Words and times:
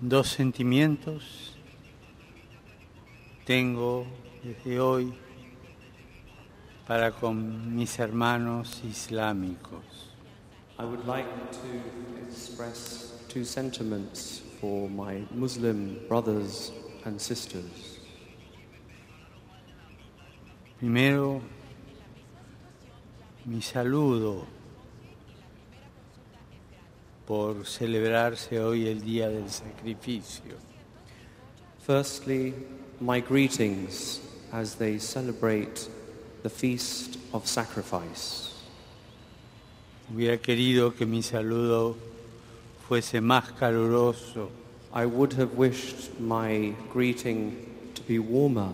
dos 0.00 0.28
sentimientos 0.28 1.56
tengo 3.44 4.06
desde 4.44 4.78
hoy 4.78 5.12
para 6.86 7.12
con 7.12 7.74
mis 7.74 7.98
hermanos 7.98 8.82
islámicos. 8.84 10.14
I 10.78 10.84
would 10.84 11.04
like 11.06 11.26
to 11.50 12.24
express 12.24 13.24
two 13.28 13.44
sentiments 13.44 14.42
for 14.60 14.88
my 14.88 15.26
Muslim 15.32 15.98
brothers 16.08 16.72
and 17.04 17.20
sisters. 17.20 17.98
Primero, 20.78 21.42
mi 23.44 23.60
saludo 23.60 24.46
por 27.28 27.66
celebrarse 27.66 28.58
hoy 28.58 28.88
el 28.88 29.02
día 29.02 29.28
del 29.28 29.50
sacrificio. 29.50 30.56
Firstly, 31.78 32.54
my 33.00 33.20
greetings 33.20 34.22
as 34.50 34.76
they 34.76 34.98
celebrate 34.98 35.90
the 36.42 36.48
feast 36.48 37.18
of 37.34 37.46
sacrifice. 37.46 38.54
Hubiera 40.10 40.38
querido 40.38 40.96
que 40.96 41.04
mi 41.04 41.22
saludo 41.22 41.96
fuese 42.88 43.20
más 43.20 43.52
caluroso, 43.52 44.48
I 44.94 45.04
would 45.04 45.34
have 45.34 45.52
wished 45.54 46.18
my 46.18 46.74
greeting 46.90 47.58
to 47.94 48.02
be 48.08 48.18
warmer. 48.18 48.72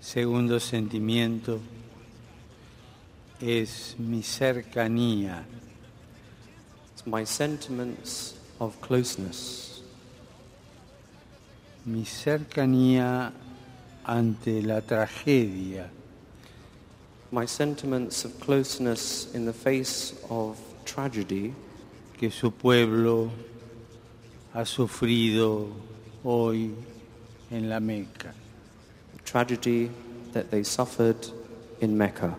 Segundo 0.00 0.58
sentimiento 0.58 1.60
es 3.40 3.94
mi 4.00 4.24
cercanía, 4.24 5.44
my 7.08 7.24
sentiments 7.24 8.34
of 8.60 8.78
closeness, 8.80 9.82
mi 11.86 12.04
cercanía 12.04 13.32
ante 14.04 14.60
la 14.62 14.80
tragedia, 14.80 15.88
my 17.30 17.46
sentiments 17.46 18.24
of 18.24 18.38
closeness 18.40 19.34
in 19.34 19.46
the 19.46 19.52
face 19.52 20.14
of 20.28 20.58
tragedy 20.84 21.54
que 22.18 22.30
su 22.30 22.50
pueblo 22.50 23.30
ha 24.52 24.64
sufrido 24.64 25.68
hoy 26.24 26.74
en 27.50 27.68
la 27.70 27.78
Meca. 27.78 28.32
the 29.14 29.22
tragedy 29.24 29.90
that 30.32 30.50
they 30.50 30.62
suffered 30.62 31.28
in 31.80 31.96
Mecca. 31.96 32.36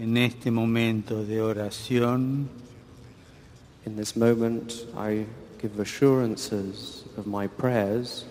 En 0.00 0.16
este 0.16 0.50
momento 0.50 1.24
de 1.24 1.42
oración 1.42 2.48
In 3.84 3.96
this 3.96 4.16
moment, 4.16 4.86
I 4.96 5.24
give 5.60 5.80
assurances 5.80 7.04
of 7.16 7.26
my 7.26 7.48
prayers. 7.48 8.24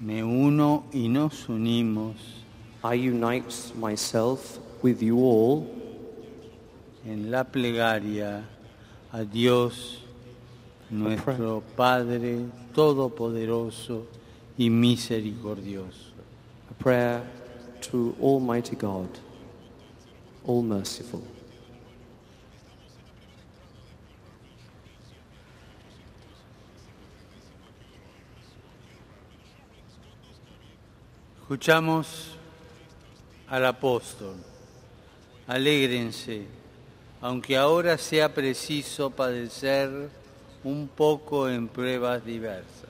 me 0.00 0.22
uno 0.22 0.84
y 0.92 1.08
nos 1.08 1.48
unimos 1.48 2.16
I 2.84 2.94
unite 3.08 3.72
myself 3.76 4.58
with 4.82 5.00
you 5.00 5.18
all 5.24 5.66
en 7.06 7.30
la 7.30 7.44
plegaria 7.44 8.44
a 9.12 9.24
Dios, 9.24 10.00
nuestro 10.90 11.62
Padre 11.76 12.40
Todopoderoso 12.74 14.06
y 14.58 14.68
Misericordioso. 14.68 16.12
a 16.70 16.74
prayer 16.74 17.43
Almighty 17.94 18.74
God, 18.74 19.08
all. 20.46 20.64
Escuchamos 31.40 32.32
al 33.48 33.64
apóstol. 33.64 34.34
Alégrense, 35.46 36.46
aunque 37.20 37.56
ahora 37.56 37.96
sea 37.96 38.34
preciso 38.34 39.10
padecer 39.10 40.08
un 40.64 40.88
poco 40.88 41.48
en 41.48 41.68
pruebas 41.68 42.24
diversas. 42.24 42.88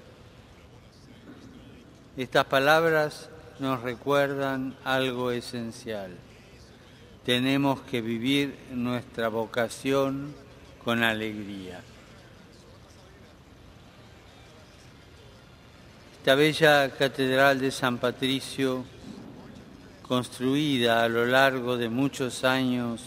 Estas 2.17 2.47
palabras 2.47 3.29
nos 3.59 3.83
recuerdan 3.83 4.75
algo 4.85 5.31
esencial. 5.31 6.11
Tenemos 7.25 7.81
que 7.83 8.01
vivir 8.01 8.57
nuestra 8.73 9.29
vocación 9.29 10.35
con 10.85 11.03
alegría. 11.03 11.81
Esta 16.19 16.35
bella 16.35 16.91
catedral 16.91 17.61
de 17.61 17.71
San 17.71 17.99
Patricio, 17.99 18.85
construida 20.03 21.03
a 21.03 21.09
lo 21.09 21.25
largo 21.25 21.77
de 21.77 21.89
muchos 21.89 22.45
años 22.45 23.03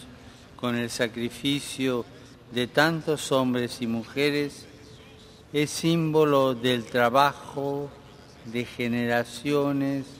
con 0.56 0.76
el 0.76 0.90
sacrificio 0.90 2.04
de 2.52 2.66
tantos 2.66 3.30
hombres 3.30 3.82
y 3.82 3.86
mujeres, 3.86 4.66
es 5.52 5.70
símbolo 5.70 6.54
del 6.54 6.84
trabajo 6.84 7.90
de 8.46 8.64
generaciones 8.64 10.17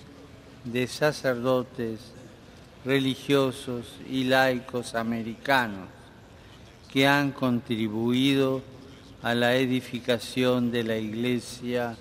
de 0.64 0.86
sacerdotes, 0.86 2.00
religiosos 2.84 3.86
y 4.08 4.24
laicos 4.24 4.94
americanos 4.94 5.88
que 6.92 7.06
han 7.06 7.32
contribuido 7.32 8.62
a 9.22 9.34
la 9.34 9.56
edificación 9.56 10.70
de 10.70 10.84
la 10.84 10.96
Iglesia 10.96 11.96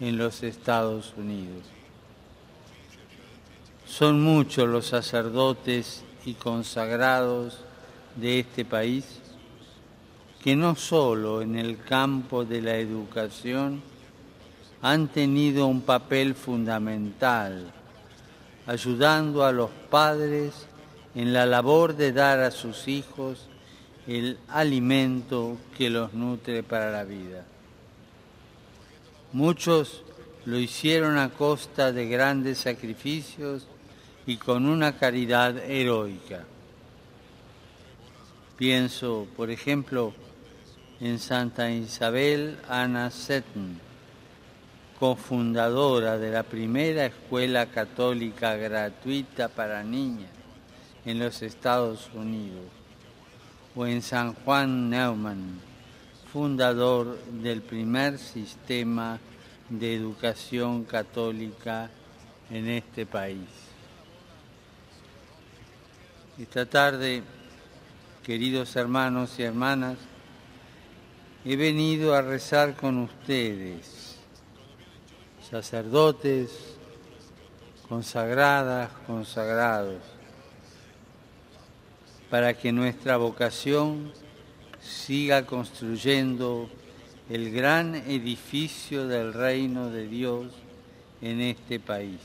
en 0.00 0.16
los 0.16 0.42
Estados 0.42 1.12
Unidos. 1.16 1.64
Son 3.86 4.22
muchos 4.22 4.68
los 4.68 4.86
sacerdotes 4.86 6.02
y 6.24 6.34
consagrados 6.34 7.58
de 8.16 8.40
este 8.40 8.64
país 8.64 9.04
que 10.42 10.56
no 10.56 10.74
solo 10.76 11.42
en 11.42 11.56
el 11.56 11.78
campo 11.78 12.44
de 12.44 12.62
la 12.62 12.76
educación 12.76 13.82
han 14.80 15.08
tenido 15.08 15.66
un 15.66 15.82
papel 15.82 16.34
fundamental, 16.34 17.72
ayudando 18.66 19.44
a 19.44 19.52
los 19.52 19.70
padres 19.90 20.66
en 21.14 21.32
la 21.32 21.46
labor 21.46 21.96
de 21.96 22.12
dar 22.12 22.40
a 22.40 22.50
sus 22.50 22.88
hijos 22.88 23.48
el 24.06 24.38
alimento 24.48 25.56
que 25.76 25.90
los 25.90 26.12
nutre 26.12 26.62
para 26.62 26.90
la 26.90 27.04
vida. 27.04 27.44
Muchos 29.32 30.02
lo 30.44 30.58
hicieron 30.58 31.18
a 31.18 31.30
costa 31.30 31.92
de 31.92 32.08
grandes 32.08 32.58
sacrificios 32.58 33.66
y 34.26 34.36
con 34.36 34.66
una 34.66 34.96
caridad 34.98 35.56
heroica. 35.58 36.44
Pienso, 38.56 39.26
por 39.36 39.50
ejemplo, 39.50 40.12
en 41.00 41.18
Santa 41.18 41.70
Isabel 41.70 42.58
Ana 42.68 43.10
Seton, 43.10 43.80
cofundadora 45.02 46.16
de 46.16 46.30
la 46.30 46.44
primera 46.44 47.06
escuela 47.06 47.66
católica 47.66 48.54
gratuita 48.54 49.48
para 49.48 49.82
niñas 49.82 50.30
en 51.04 51.18
los 51.18 51.42
Estados 51.42 52.08
Unidos, 52.14 52.70
o 53.74 53.84
en 53.84 54.00
San 54.00 54.32
Juan 54.32 54.90
Neumann, 54.90 55.58
fundador 56.32 57.18
del 57.24 57.62
primer 57.62 58.16
sistema 58.16 59.18
de 59.68 59.96
educación 59.96 60.84
católica 60.84 61.90
en 62.48 62.68
este 62.68 63.04
país. 63.04 63.48
Esta 66.38 66.64
tarde, 66.64 67.24
queridos 68.22 68.76
hermanos 68.76 69.36
y 69.40 69.42
hermanas, 69.42 69.98
he 71.44 71.56
venido 71.56 72.14
a 72.14 72.22
rezar 72.22 72.76
con 72.76 72.98
ustedes, 72.98 74.01
sacerdotes, 75.52 76.78
consagradas, 77.86 78.90
consagrados, 79.06 80.00
para 82.30 82.54
que 82.54 82.72
nuestra 82.72 83.18
vocación 83.18 84.10
siga 84.80 85.44
construyendo 85.44 86.70
el 87.28 87.52
gran 87.52 87.94
edificio 87.94 89.06
del 89.06 89.34
reino 89.34 89.90
de 89.90 90.06
Dios 90.06 90.54
en 91.20 91.42
este 91.42 91.78
país. 91.78 92.20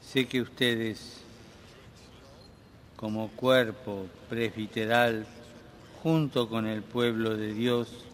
Sé 0.00 0.28
que 0.28 0.42
ustedes, 0.42 1.22
como 2.94 3.30
cuerpo 3.30 4.06
presbiteral, 4.28 5.26
junto 6.04 6.48
con 6.48 6.68
el 6.68 6.82
pueblo 6.82 7.36
de 7.36 7.52
Dios, 7.52 8.11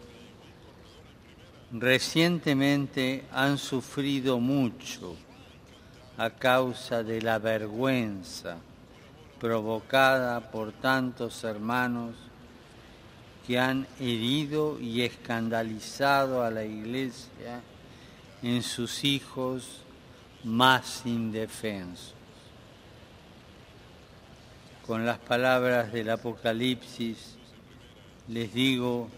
recientemente 1.72 3.24
han 3.32 3.58
sufrido 3.58 4.40
mucho 4.40 5.16
a 6.16 6.30
causa 6.30 7.02
de 7.02 7.20
la 7.20 7.38
vergüenza 7.38 8.56
provocada 9.38 10.50
por 10.50 10.72
tantos 10.72 11.44
hermanos 11.44 12.16
que 13.46 13.58
han 13.58 13.86
herido 14.00 14.80
y 14.80 15.02
escandalizado 15.02 16.42
a 16.42 16.50
la 16.50 16.64
iglesia 16.64 17.60
en 18.42 18.62
sus 18.62 19.04
hijos 19.04 19.82
más 20.44 21.02
indefensos. 21.04 22.14
Con 24.86 25.04
las 25.06 25.18
palabras 25.18 25.92
del 25.92 26.10
Apocalipsis 26.10 27.36
les 28.26 28.52
digo 28.52 29.08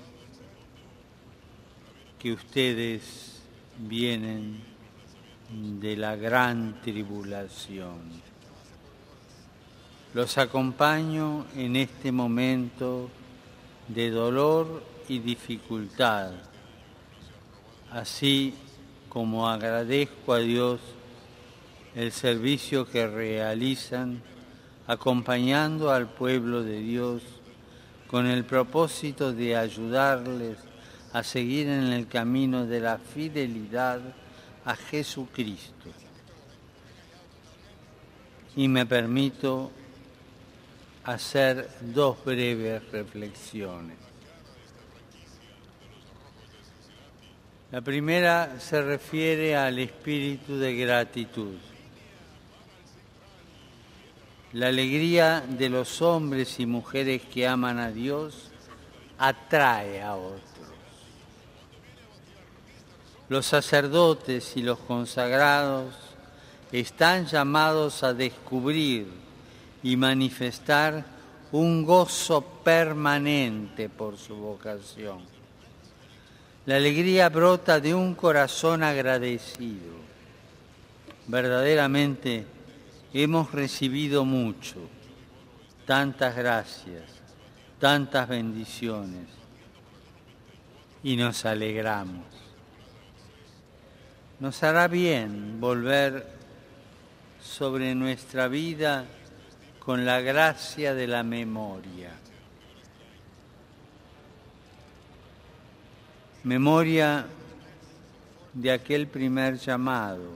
que 2.21 2.33
ustedes 2.35 3.41
vienen 3.79 4.61
de 5.81 5.97
la 5.97 6.17
gran 6.17 6.79
tribulación. 6.83 7.99
Los 10.13 10.37
acompaño 10.37 11.47
en 11.57 11.77
este 11.77 12.13
momento 12.13 13.09
de 13.89 14.11
dolor 14.11 14.83
y 15.09 15.21
dificultad, 15.21 16.33
así 17.91 18.55
como 19.09 19.49
agradezco 19.49 20.35
a 20.35 20.41
Dios 20.41 20.79
el 21.95 22.13
servicio 22.13 22.87
que 22.87 23.07
realizan 23.07 24.23
acompañando 24.87 25.91
al 25.91 26.09
pueblo 26.09 26.63
de 26.63 26.81
Dios 26.81 27.23
con 28.09 28.27
el 28.27 28.45
propósito 28.45 29.33
de 29.33 29.57
ayudarles 29.57 30.59
a 31.13 31.23
seguir 31.23 31.69
en 31.69 31.93
el 31.93 32.07
camino 32.07 32.67
de 32.67 32.81
la 32.81 32.99
fidelidad 32.99 34.01
a 34.65 34.77
Jesucristo. 34.77 35.91
Y 38.57 38.69
me 38.69 38.87
permito 38.87 39.71
hacer 41.05 41.69
dos 41.81 42.25
breves 42.25 42.83
reflexiones. 42.91 43.97
La 47.73 47.81
primera 47.81 48.59
se 48.59 48.83
refiere 48.83 49.55
al 49.55 49.79
espíritu 49.79 50.57
de 50.57 50.75
gratitud. 50.75 51.55
La 54.53 54.67
alegría 54.67 55.41
de 55.41 55.69
los 55.69 56.03
hombres 56.03 56.59
y 56.59 56.67
mujeres 56.67 57.23
que 57.33 57.47
aman 57.47 57.79
a 57.79 57.93
Dios 57.93 58.51
atrae 59.19 60.03
a 60.03 60.17
otros. 60.17 60.50
Los 63.31 63.47
sacerdotes 63.47 64.57
y 64.57 64.63
los 64.63 64.81
consagrados 64.81 65.95
están 66.73 67.27
llamados 67.27 68.03
a 68.03 68.13
descubrir 68.13 69.07
y 69.85 69.97
manifestar 69.97 71.05
un 71.53 71.85
gozo 71.85 72.43
permanente 72.43 73.89
por 73.89 74.19
su 74.19 74.35
vocación. 74.35 75.21
La 76.67 76.75
alegría 76.75 77.29
brota 77.29 77.79
de 77.79 77.95
un 77.95 78.17
corazón 78.17 78.83
agradecido. 78.83 79.95
Verdaderamente 81.29 82.45
hemos 83.15 83.53
recibido 83.53 84.25
mucho, 84.25 84.81
tantas 85.87 86.35
gracias, 86.35 87.05
tantas 87.79 88.29
bendiciones 88.29 89.29
y 91.05 91.15
nos 91.15 91.45
alegramos. 91.45 92.40
Nos 94.41 94.63
hará 94.63 94.89
bien 94.89 95.61
volver 95.61 96.27
sobre 97.43 97.95
nuestra 97.95 98.49
vida 98.49 99.05
con 99.79 100.07
la 100.07 100.23
gracia 100.23 100.95
de 100.95 101.07
la 101.07 101.23
memoria. 101.23 102.11
Memoria 106.45 107.27
de 108.55 108.73
aquel 108.73 109.09
primer 109.09 109.59
llamado, 109.59 110.31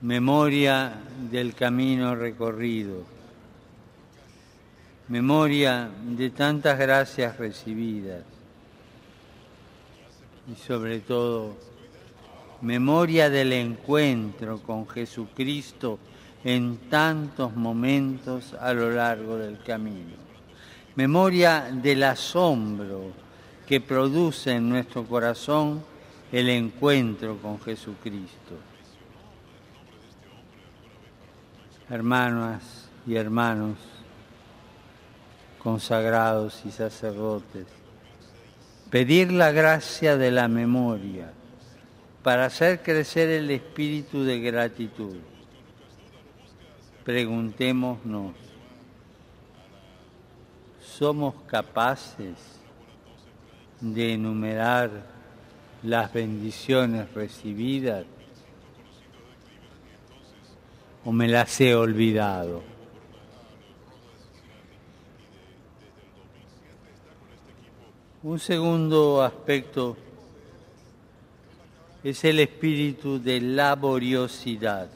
memoria 0.00 0.94
del 1.30 1.54
camino 1.54 2.14
recorrido, 2.14 3.04
memoria 5.08 5.90
de 6.02 6.30
tantas 6.30 6.78
gracias 6.78 7.36
recibidas. 7.36 8.24
Y 10.50 10.56
sobre 10.56 11.00
todo 11.00 11.69
memoria 12.62 13.30
del 13.30 13.52
encuentro 13.52 14.58
con 14.58 14.86
Jesucristo 14.88 15.98
en 16.44 16.76
tantos 16.90 17.54
momentos 17.54 18.54
a 18.54 18.72
lo 18.72 18.90
largo 18.90 19.36
del 19.36 19.62
camino. 19.62 20.16
Memoria 20.96 21.70
del 21.72 22.02
asombro 22.02 23.12
que 23.66 23.80
produce 23.80 24.52
en 24.52 24.68
nuestro 24.68 25.04
corazón 25.04 25.82
el 26.32 26.48
encuentro 26.48 27.36
con 27.38 27.60
Jesucristo. 27.60 28.56
Hermanas 31.88 32.88
y 33.06 33.16
hermanos, 33.16 33.78
consagrados 35.58 36.62
y 36.64 36.70
sacerdotes, 36.70 37.66
pedir 38.90 39.32
la 39.32 39.50
gracia 39.50 40.16
de 40.16 40.30
la 40.30 40.46
memoria 40.48 41.32
para 42.22 42.46
hacer 42.46 42.82
crecer 42.82 43.28
el 43.30 43.50
espíritu 43.50 44.24
de 44.24 44.40
gratitud 44.40 45.16
preguntémonos, 47.04 48.36
¿somos 50.80 51.34
capaces 51.46 52.36
de 53.80 54.14
enumerar 54.14 54.90
las 55.82 56.12
bendiciones 56.12 57.12
recibidas 57.14 58.04
o 61.04 61.10
me 61.10 61.26
las 61.26 61.60
he 61.60 61.74
olvidado? 61.74 62.62
Un 68.22 68.38
segundo 68.38 69.22
aspecto 69.22 69.96
es 72.02 72.24
el 72.24 72.40
espíritu 72.40 73.20
de 73.20 73.40
laboriosidad. 73.40 74.88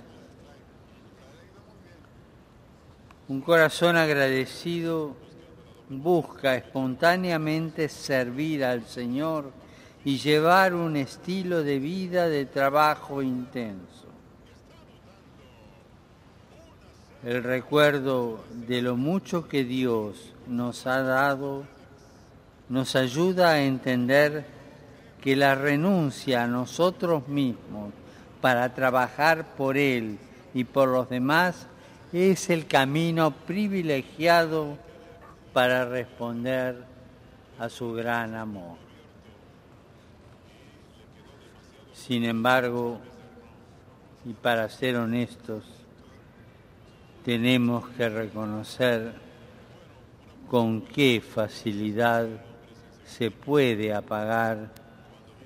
Un 3.28 3.40
corazón 3.40 3.96
agradecido 3.96 5.14
busca 5.88 6.54
espontáneamente 6.56 7.88
servir 7.88 8.64
al 8.64 8.86
Señor 8.86 9.52
y 10.04 10.18
llevar 10.18 10.74
un 10.74 10.96
estilo 10.96 11.62
de 11.62 11.78
vida 11.78 12.28
de 12.28 12.46
trabajo 12.46 13.22
intenso. 13.22 14.04
El 17.24 17.42
recuerdo 17.42 18.44
de 18.66 18.82
lo 18.82 18.96
mucho 18.96 19.48
que 19.48 19.64
Dios 19.64 20.34
nos 20.46 20.86
ha 20.86 21.02
dado 21.02 21.64
nos 22.68 22.96
ayuda 22.96 23.50
a 23.50 23.62
entender 23.62 24.53
que 25.24 25.36
la 25.36 25.54
renuncia 25.54 26.44
a 26.44 26.46
nosotros 26.46 27.28
mismos 27.28 27.94
para 28.42 28.74
trabajar 28.74 29.56
por 29.56 29.78
Él 29.78 30.18
y 30.52 30.64
por 30.64 30.90
los 30.90 31.08
demás 31.08 31.66
es 32.12 32.50
el 32.50 32.66
camino 32.66 33.30
privilegiado 33.30 34.76
para 35.54 35.86
responder 35.86 36.84
a 37.58 37.70
su 37.70 37.94
gran 37.94 38.34
amor. 38.34 38.76
Sin 41.94 42.24
embargo, 42.24 43.00
y 44.26 44.34
para 44.34 44.68
ser 44.68 44.96
honestos, 44.96 45.64
tenemos 47.24 47.88
que 47.96 48.10
reconocer 48.10 49.14
con 50.50 50.82
qué 50.82 51.22
facilidad 51.22 52.28
se 53.06 53.30
puede 53.30 53.94
apagar 53.94 54.83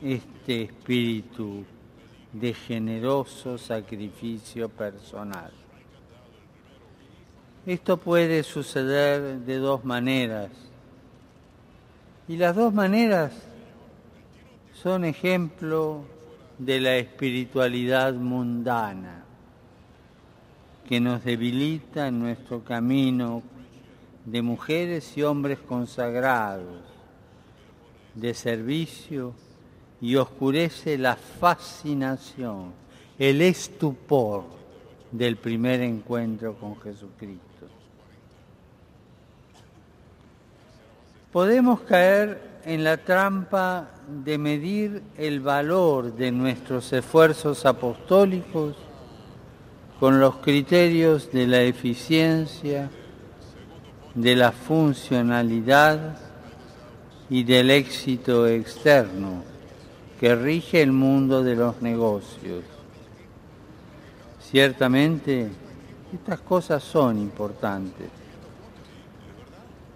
este 0.03 0.63
espíritu 0.63 1.65
de 2.33 2.55
generoso 2.55 3.59
sacrificio 3.59 4.69
personal. 4.69 5.51
Esto 7.67 7.97
puede 7.97 8.43
suceder 8.43 9.41
de 9.41 9.57
dos 9.57 9.85
maneras. 9.85 10.51
Y 12.29 12.37
las 12.37 12.55
dos 12.55 12.73
maneras 12.73 13.33
son 14.75 15.05
ejemplo 15.05 16.05
de 16.59 16.81
la 16.81 16.97
espiritualidad 16.97 18.15
mundana 18.15 19.25
que 20.89 21.01
nos 21.01 21.25
debilita 21.25 22.09
en 22.09 22.21
nuestro 22.21 22.65
camino 22.65 23.43
de 24.25 24.41
mujeres 24.43 25.17
y 25.17 25.23
hombres 25.23 25.59
consagrados, 25.59 26.83
de 28.15 28.35
servicio 28.35 29.35
y 30.01 30.17
oscurece 30.17 30.97
la 30.97 31.17
fascinación, 31.17 32.73
el 33.19 33.43
estupor 33.43 34.45
del 35.11 35.37
primer 35.37 35.81
encuentro 35.81 36.55
con 36.55 36.81
Jesucristo. 36.81 37.67
Podemos 41.33 41.81
caer 41.81 42.61
en 42.65 42.85
la 42.85 42.97
trampa 42.99 43.89
de 44.25 44.39
medir 44.39 45.03
el 45.17 45.41
valor 45.41 46.15
de 46.15 46.31
nuestros 46.31 46.93
esfuerzos 46.93 47.67
apostólicos 47.67 48.77
con 49.99 50.21
los 50.21 50.37
criterios 50.37 51.33
de 51.33 51.47
la 51.47 51.63
eficiencia, 51.63 52.89
de 54.15 54.37
la 54.37 54.53
funcionalidad 54.53 56.19
y 57.29 57.43
del 57.43 57.71
éxito 57.71 58.47
externo 58.47 59.58
que 60.19 60.35
rige 60.35 60.83
el 60.83 60.93
mundo 60.93 61.43
de 61.43 61.55
los 61.55 61.81
negocios. 61.81 62.65
Ciertamente, 64.41 65.49
estas 66.13 66.41
cosas 66.41 66.83
son 66.83 67.19
importantes. 67.19 68.09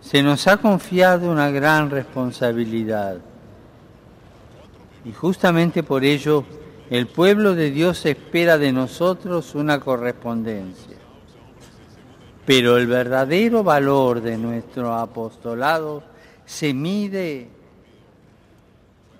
Se 0.00 0.22
nos 0.22 0.46
ha 0.46 0.56
confiado 0.58 1.30
una 1.30 1.50
gran 1.50 1.90
responsabilidad 1.90 3.18
y 5.04 5.12
justamente 5.12 5.82
por 5.82 6.04
ello 6.04 6.44
el 6.90 7.06
pueblo 7.06 7.54
de 7.54 7.70
Dios 7.70 8.04
espera 8.04 8.58
de 8.58 8.72
nosotros 8.72 9.54
una 9.54 9.80
correspondencia. 9.80 10.96
Pero 12.44 12.76
el 12.76 12.86
verdadero 12.86 13.64
valor 13.64 14.20
de 14.20 14.36
nuestro 14.36 14.92
apostolado 14.94 16.02
se 16.44 16.74
mide 16.74 17.48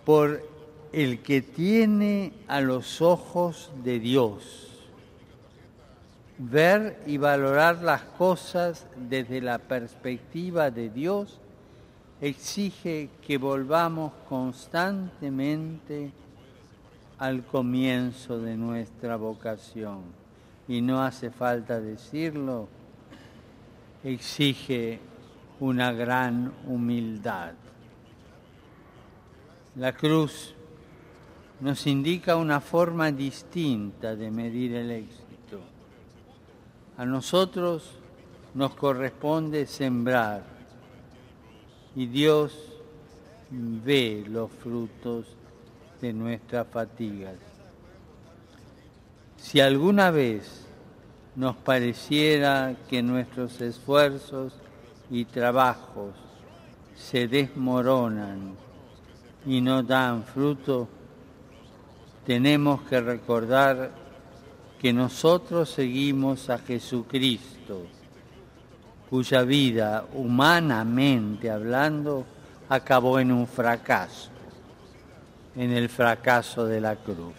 por 0.04 0.51
el 0.92 1.20
que 1.20 1.40
tiene 1.40 2.32
a 2.48 2.60
los 2.60 3.00
ojos 3.00 3.70
de 3.82 3.98
Dios. 3.98 4.68
Ver 6.38 7.02
y 7.06 7.16
valorar 7.16 7.82
las 7.82 8.02
cosas 8.02 8.86
desde 8.96 9.40
la 9.40 9.58
perspectiva 9.58 10.70
de 10.70 10.90
Dios 10.90 11.38
exige 12.20 13.08
que 13.26 13.38
volvamos 13.38 14.12
constantemente 14.28 16.12
al 17.18 17.44
comienzo 17.44 18.38
de 18.38 18.56
nuestra 18.56 19.16
vocación. 19.16 20.02
Y 20.68 20.80
no 20.82 21.02
hace 21.02 21.30
falta 21.30 21.80
decirlo, 21.80 22.68
exige 24.04 25.00
una 25.58 25.92
gran 25.92 26.52
humildad. 26.66 27.52
La 29.76 29.92
cruz 29.92 30.54
nos 31.62 31.86
indica 31.86 32.34
una 32.34 32.60
forma 32.60 33.12
distinta 33.12 34.16
de 34.16 34.32
medir 34.32 34.74
el 34.74 34.90
éxito. 34.90 35.60
A 36.96 37.04
nosotros 37.06 37.88
nos 38.52 38.74
corresponde 38.74 39.68
sembrar 39.68 40.42
y 41.94 42.06
Dios 42.06 42.52
ve 43.48 44.24
los 44.28 44.50
frutos 44.50 45.36
de 46.00 46.12
nuestras 46.12 46.66
fatigas. 46.66 47.36
Si 49.36 49.60
alguna 49.60 50.10
vez 50.10 50.66
nos 51.36 51.54
pareciera 51.54 52.74
que 52.90 53.04
nuestros 53.04 53.60
esfuerzos 53.60 54.52
y 55.12 55.26
trabajos 55.26 56.12
se 56.96 57.28
desmoronan 57.28 58.56
y 59.46 59.60
no 59.60 59.84
dan 59.84 60.24
fruto, 60.24 60.88
tenemos 62.26 62.82
que 62.82 63.00
recordar 63.00 63.90
que 64.80 64.92
nosotros 64.92 65.70
seguimos 65.70 66.50
a 66.50 66.58
Jesucristo, 66.58 67.86
cuya 69.10 69.42
vida, 69.42 70.06
humanamente 70.14 71.50
hablando, 71.50 72.24
acabó 72.68 73.18
en 73.18 73.32
un 73.32 73.46
fracaso, 73.46 74.30
en 75.56 75.72
el 75.72 75.88
fracaso 75.88 76.64
de 76.64 76.80
la 76.80 76.96
cruz. 76.96 77.34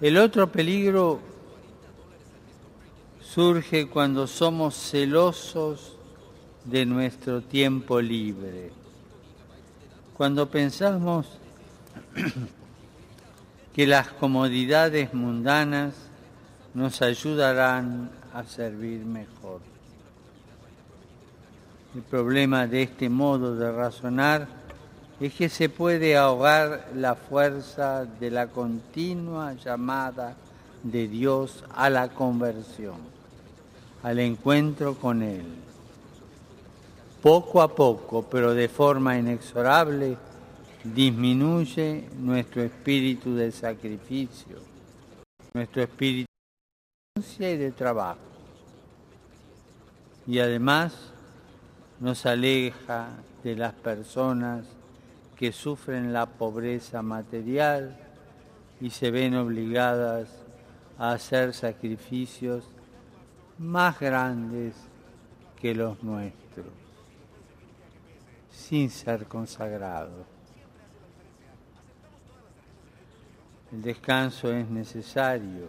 El 0.00 0.18
otro 0.18 0.50
peligro 0.50 1.20
surge 3.20 3.88
cuando 3.88 4.26
somos 4.26 4.74
celosos 4.74 5.96
de 6.64 6.84
nuestro 6.84 7.40
tiempo 7.42 8.00
libre 8.00 8.85
cuando 10.16 10.48
pensamos 10.48 11.26
que 13.74 13.86
las 13.86 14.08
comodidades 14.08 15.12
mundanas 15.12 15.94
nos 16.72 17.02
ayudarán 17.02 18.10
a 18.32 18.44
servir 18.44 19.04
mejor. 19.04 19.60
El 21.94 22.02
problema 22.02 22.66
de 22.66 22.84
este 22.84 23.10
modo 23.10 23.56
de 23.56 23.70
razonar 23.70 24.48
es 25.20 25.34
que 25.34 25.48
se 25.48 25.68
puede 25.68 26.16
ahogar 26.16 26.90
la 26.94 27.14
fuerza 27.14 28.04
de 28.04 28.30
la 28.30 28.46
continua 28.48 29.52
llamada 29.54 30.34
de 30.82 31.08
Dios 31.08 31.64
a 31.74 31.90
la 31.90 32.08
conversión, 32.08 32.96
al 34.02 34.18
encuentro 34.18 34.94
con 34.94 35.22
Él 35.22 35.44
poco 37.22 37.62
a 37.62 37.74
poco, 37.74 38.22
pero 38.22 38.54
de 38.54 38.68
forma 38.68 39.18
inexorable, 39.18 40.16
disminuye 40.84 42.08
nuestro 42.18 42.62
espíritu 42.62 43.34
de 43.34 43.50
sacrificio, 43.50 44.58
nuestro 45.54 45.82
espíritu 45.82 46.26
de 47.16 47.52
y 47.52 47.56
de 47.56 47.72
trabajo. 47.72 48.20
Y 50.26 50.38
además 50.38 50.94
nos 52.00 52.26
aleja 52.26 53.08
de 53.42 53.56
las 53.56 53.72
personas 53.72 54.66
que 55.36 55.52
sufren 55.52 56.12
la 56.12 56.26
pobreza 56.26 57.02
material 57.02 57.96
y 58.80 58.90
se 58.90 59.10
ven 59.10 59.34
obligadas 59.34 60.28
a 60.98 61.12
hacer 61.12 61.54
sacrificios 61.54 62.64
más 63.58 63.98
grandes 63.98 64.74
que 65.60 65.74
los 65.74 66.02
nuestros 66.02 66.45
sin 68.68 68.90
ser 68.90 69.26
consagrado. 69.26 70.26
El 73.72 73.80
descanso 73.80 74.52
es 74.52 74.68
necesario, 74.68 75.68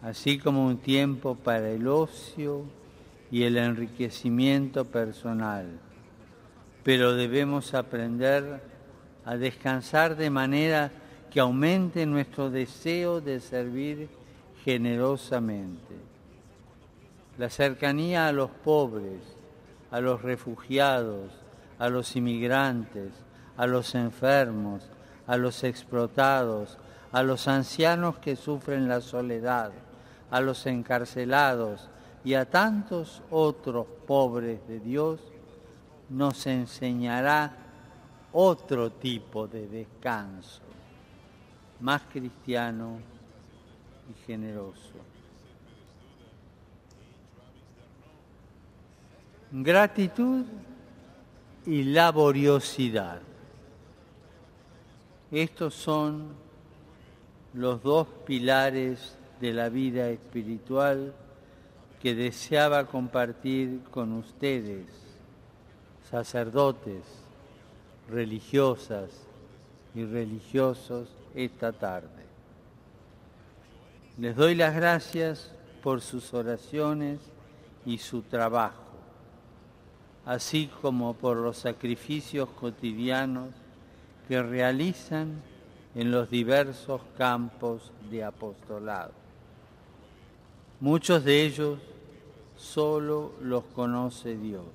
así 0.00 0.38
como 0.38 0.64
un 0.64 0.78
tiempo 0.78 1.34
para 1.34 1.68
el 1.70 1.88
ocio 1.88 2.62
y 3.32 3.42
el 3.42 3.56
enriquecimiento 3.56 4.84
personal, 4.84 5.66
pero 6.84 7.14
debemos 7.14 7.74
aprender 7.74 8.60
a 9.24 9.36
descansar 9.36 10.14
de 10.14 10.30
manera 10.30 10.92
que 11.32 11.40
aumente 11.40 12.06
nuestro 12.06 12.48
deseo 12.48 13.20
de 13.20 13.40
servir 13.40 14.08
generosamente. 14.64 15.96
La 17.38 17.50
cercanía 17.50 18.28
a 18.28 18.32
los 18.32 18.50
pobres, 18.50 19.20
a 19.90 20.00
los 20.00 20.22
refugiados, 20.22 21.45
a 21.78 21.88
los 21.88 22.16
inmigrantes, 22.16 23.12
a 23.56 23.66
los 23.66 23.94
enfermos, 23.94 24.88
a 25.26 25.36
los 25.36 25.64
explotados, 25.64 26.78
a 27.12 27.22
los 27.22 27.48
ancianos 27.48 28.18
que 28.18 28.36
sufren 28.36 28.88
la 28.88 29.00
soledad, 29.00 29.72
a 30.30 30.40
los 30.40 30.66
encarcelados 30.66 31.88
y 32.24 32.34
a 32.34 32.44
tantos 32.44 33.22
otros 33.30 33.86
pobres 34.06 34.66
de 34.68 34.80
Dios, 34.80 35.20
nos 36.08 36.46
enseñará 36.46 37.52
otro 38.32 38.90
tipo 38.90 39.46
de 39.46 39.66
descanso, 39.66 40.60
más 41.80 42.02
cristiano 42.12 42.98
y 44.10 44.26
generoso. 44.26 44.92
Gratitud 49.50 50.44
y 51.66 51.82
laboriosidad. 51.82 53.20
Estos 55.32 55.74
son 55.74 56.28
los 57.54 57.82
dos 57.82 58.06
pilares 58.24 59.16
de 59.40 59.52
la 59.52 59.68
vida 59.68 60.08
espiritual 60.08 61.12
que 62.00 62.14
deseaba 62.14 62.86
compartir 62.86 63.82
con 63.90 64.12
ustedes, 64.12 64.86
sacerdotes, 66.08 67.02
religiosas 68.08 69.10
y 69.94 70.04
religiosos, 70.04 71.08
esta 71.34 71.72
tarde. 71.72 72.24
Les 74.18 74.34
doy 74.34 74.54
las 74.54 74.74
gracias 74.74 75.52
por 75.82 76.00
sus 76.00 76.32
oraciones 76.32 77.20
y 77.84 77.98
su 77.98 78.22
trabajo 78.22 78.85
así 80.26 80.68
como 80.82 81.14
por 81.14 81.36
los 81.36 81.56
sacrificios 81.56 82.48
cotidianos 82.50 83.50
que 84.28 84.42
realizan 84.42 85.40
en 85.94 86.10
los 86.10 86.28
diversos 86.28 87.00
campos 87.16 87.92
de 88.10 88.24
apostolado. 88.24 89.12
Muchos 90.80 91.24
de 91.24 91.44
ellos 91.44 91.78
solo 92.58 93.32
los 93.40 93.64
conoce 93.66 94.36
Dios, 94.36 94.66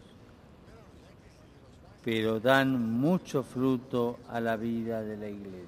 pero 2.03 2.39
dan 2.39 2.99
mucho 2.99 3.43
fruto 3.43 4.17
a 4.29 4.39
la 4.39 4.55
vida 4.55 5.03
de 5.03 5.17
la 5.17 5.27
iglesia. 5.27 5.67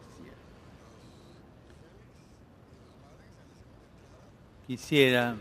Quisiera 4.66 5.36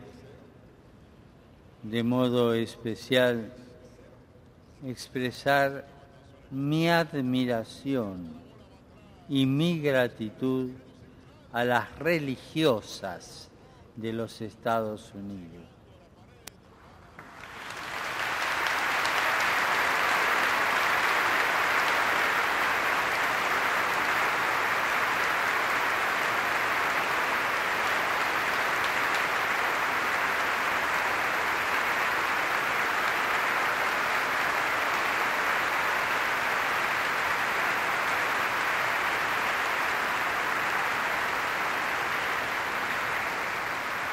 de 1.85 2.03
modo 2.03 2.55
especial 2.55 3.53
expresar 4.85 5.87
mi 6.51 6.89
admiración 6.89 8.31
y 9.29 9.47
mi 9.47 9.81
gratitud 9.81 10.71
a 11.53 11.65
las 11.65 11.99
religiosas 11.99 13.49
de 13.97 14.13
los 14.13 14.41
Estados 14.41 15.13
Unidos 15.15 15.72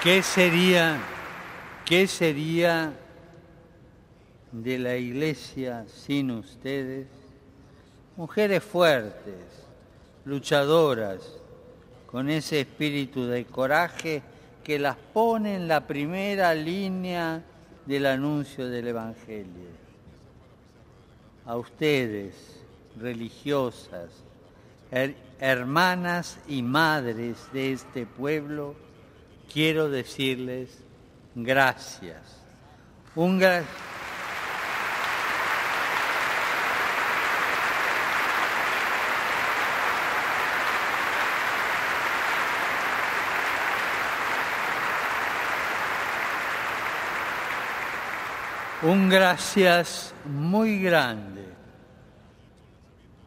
¿Qué 0.02 0.24
sería, 0.24 0.98
qué 1.84 2.08
sería 2.08 2.94
de 4.50 4.80
la 4.80 4.96
iglesia 4.96 5.86
sin 5.94 6.32
ustedes? 6.32 7.08
Mujeres 8.16 8.64
fuertes, 8.64 9.44
luchadoras, 10.24 11.20
con 12.06 12.30
ese 12.30 12.62
espíritu 12.62 13.26
de 13.26 13.44
coraje 13.44 14.24
que 14.64 14.80
las 14.80 14.96
pone 14.96 15.56
en 15.56 15.68
la 15.68 15.86
primera 15.86 16.56
línea 16.56 17.44
del 17.86 18.06
anuncio 18.06 18.70
del 18.70 18.88
Evangelio. 18.88 19.68
A 21.46 21.58
ustedes, 21.58 22.62
religiosas, 22.98 24.12
hermanas 25.42 26.40
y 26.48 26.62
madres 26.62 27.50
de 27.52 27.74
este 27.74 28.06
pueblo, 28.06 28.88
quiero 29.52 29.90
decirles 29.90 30.70
gracias. 31.36 32.22
Un 33.16 33.40
un 48.82 49.10
gracias 49.10 50.14
muy 50.26 50.82
grande 50.82 51.44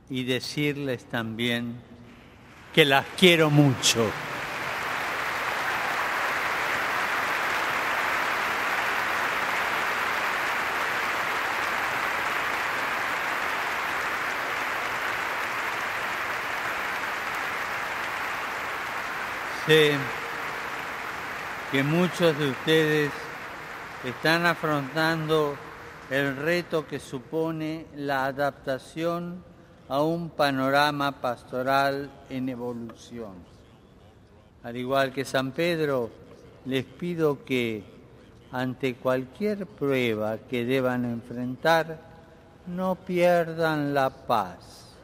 y 0.08 0.24
decirles 0.24 1.04
también 1.04 1.74
que 2.72 2.84
las 2.84 3.04
quiero 3.18 3.50
mucho. 3.50 4.10
Sé 19.66 19.92
que 21.70 21.84
muchos 21.84 22.36
de 22.36 22.50
ustedes 22.50 23.12
están 24.02 24.44
afrontando 24.44 25.54
el 26.10 26.34
reto 26.34 26.84
que 26.84 26.98
supone 26.98 27.86
la 27.94 28.24
adaptación 28.24 29.44
a 29.88 30.02
un 30.02 30.30
panorama 30.30 31.12
pastoral 31.20 32.10
en 32.28 32.48
evolución. 32.48 33.34
Al 34.64 34.76
igual 34.76 35.12
que 35.12 35.24
San 35.24 35.52
Pedro, 35.52 36.10
les 36.64 36.84
pido 36.84 37.44
que 37.44 37.84
ante 38.50 38.96
cualquier 38.96 39.68
prueba 39.68 40.38
que 40.38 40.64
deban 40.64 41.04
enfrentar, 41.04 42.00
no 42.66 42.96
pierdan 42.96 43.94
la 43.94 44.10
paz 44.10 44.96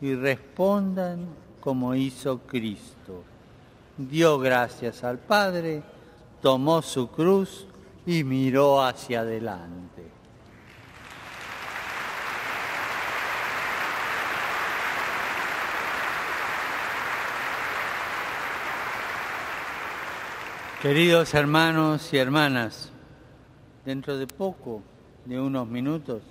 y 0.00 0.14
respondan 0.14 1.26
como 1.60 1.94
hizo 1.94 2.38
Cristo 2.46 3.33
dio 3.96 4.38
gracias 4.38 5.04
al 5.04 5.18
Padre, 5.18 5.82
tomó 6.42 6.82
su 6.82 7.08
cruz 7.08 7.66
y 8.06 8.24
miró 8.24 8.82
hacia 8.82 9.20
adelante. 9.20 10.02
Queridos 20.82 21.32
hermanos 21.32 22.12
y 22.12 22.18
hermanas, 22.18 22.90
dentro 23.86 24.18
de 24.18 24.26
poco, 24.26 24.82
de 25.24 25.40
unos 25.40 25.66
minutos, 25.66 26.22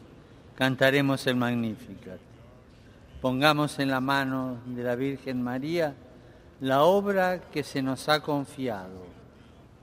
cantaremos 0.55 1.25
el 1.25 1.35
Magnificat. 1.37 2.19
Pongamos 3.19 3.79
en 3.79 3.89
la 3.89 3.99
mano 3.99 4.57
de 4.67 4.83
la 4.83 4.95
Virgen 4.95 5.41
María 5.41 5.95
la 6.63 6.85
obra 6.85 7.41
que 7.51 7.61
se 7.61 7.81
nos 7.81 8.07
ha 8.07 8.21
confiado. 8.21 9.05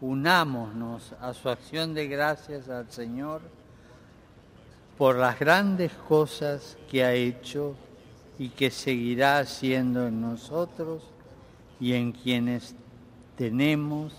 Unámonos 0.00 1.12
a 1.20 1.34
su 1.34 1.50
acción 1.50 1.92
de 1.92 2.08
gracias 2.08 2.70
al 2.70 2.90
Señor 2.90 3.42
por 4.96 5.16
las 5.16 5.38
grandes 5.38 5.92
cosas 5.92 6.78
que 6.90 7.04
ha 7.04 7.12
hecho 7.12 7.74
y 8.38 8.48
que 8.48 8.70
seguirá 8.70 9.40
haciendo 9.40 10.06
en 10.06 10.22
nosotros 10.22 11.02
y 11.78 11.92
en 11.92 12.12
quienes 12.12 12.74
tenemos 13.36 14.14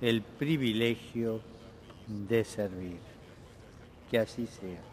el 0.00 0.22
privilegio 0.22 1.40
de 2.08 2.44
servir. 2.44 2.98
Que 4.10 4.18
así 4.18 4.48
sea. 4.48 4.91